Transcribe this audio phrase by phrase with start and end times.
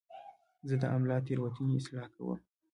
[0.67, 2.39] زه د املا تېروتنې اصلاح کوم.